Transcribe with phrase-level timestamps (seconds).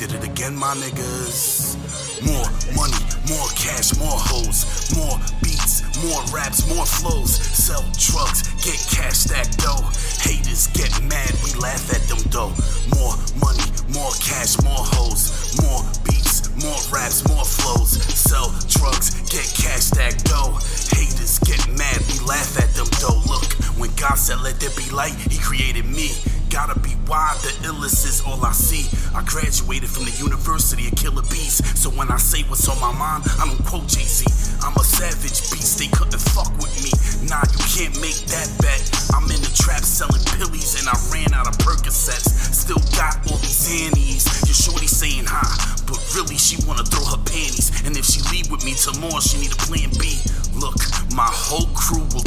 [0.00, 1.74] and my niggas.
[2.22, 2.46] More
[2.76, 7.34] money, more cash, more hoes, more beats, more raps, more flows.
[7.34, 9.82] Sell drugs, get cash, stack dough.
[10.22, 12.54] Haters get mad, we laugh at them though.
[12.94, 17.98] More money, more cash, more hoes, more beats, more raps, more flows.
[18.14, 20.54] Sell drugs, get cash, stack dough.
[20.94, 23.18] Haters get mad, we laugh at them though.
[23.26, 26.14] Look, when God said let there be light, He created me.
[26.50, 28.88] Gotta be wide, the illest is all I see.
[29.14, 32.90] I graduated from the University of Killer Bees, so when I say what's on my
[32.90, 34.24] mind, I don't quote Jay Z.
[34.64, 36.90] I'm a savage beast, they couldn't fuck with me.
[37.28, 38.80] Nah, you can't make that bet.
[39.14, 42.32] I'm in the trap selling pillies, and I ran out of Percocets.
[42.50, 44.24] Still got all these annies.
[44.48, 45.46] Your shorty saying hi,
[45.84, 47.70] but really she wanna throw her panties.
[47.84, 50.18] And if she leave with me tomorrow, she need a plan B.
[50.56, 50.80] Look,
[51.14, 52.26] my whole crew will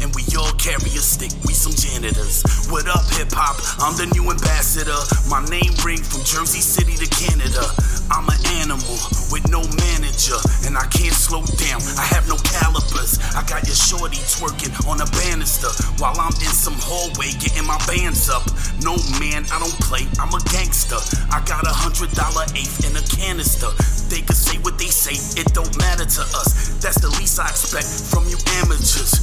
[0.00, 1.28] and we all carry a stick.
[1.44, 2.40] We some janitors.
[2.72, 3.60] What up, hip hop?
[3.76, 4.96] I'm the new ambassador.
[5.28, 7.60] My name ring from Jersey City to Canada.
[8.08, 8.96] I'm an animal
[9.28, 11.84] with no manager, and I can't slow down.
[12.00, 13.20] I have no calipers.
[13.36, 15.68] I got your shorty twerking on a banister
[16.00, 18.48] while I'm in some hallway getting my bands up.
[18.80, 20.08] No man, I don't play.
[20.16, 20.96] I'm a gangster.
[21.28, 23.68] I got a hundred dollar eighth in a canister.
[24.08, 26.80] They could say what they say, it don't matter to us.
[26.80, 29.13] That's the least I expect from you amateurs.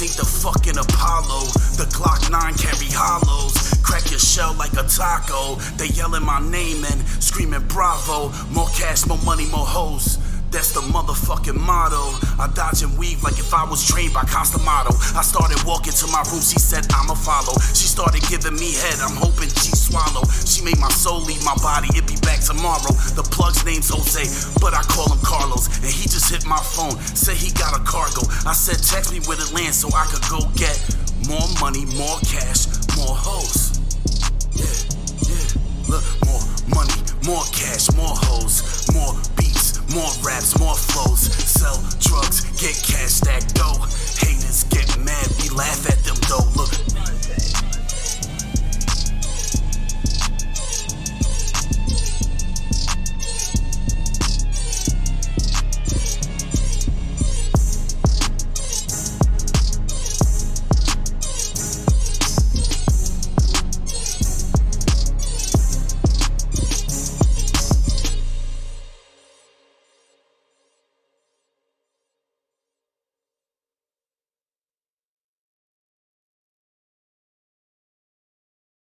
[0.00, 1.44] Ain't the fucking Apollo.
[1.76, 3.52] The Glock 9 carry hollows.
[3.82, 5.56] Crack your shell like a taco.
[5.76, 8.32] They yelling my name and screaming bravo.
[8.48, 10.16] More cash, more money, more hoes.
[10.50, 12.16] That's the motherfucking motto.
[12.42, 14.90] I dodge and weave like if I was trained by Cus D'Amato.
[15.14, 17.54] I started walking to my room, she said I'ma follow.
[17.70, 20.26] She started giving me head, I'm hoping she swallow.
[20.42, 22.90] She made my soul leave my body, it be back tomorrow.
[23.14, 24.26] The plug's name's Jose,
[24.58, 25.70] but I call him Carlos.
[25.86, 27.29] And he just hit my phone, said
[28.10, 28.28] cargo.
[28.48, 30.76] I said text me where it lands so I could go get
[31.28, 32.66] more money, more cash,
[32.96, 33.78] more hoes.
[34.54, 34.66] Yeah,
[35.28, 35.46] yeah.
[35.88, 36.42] Look, more
[36.74, 36.94] money,
[37.24, 38.62] more cash, more hoes,
[38.92, 41.49] more beats, more raps, more flows.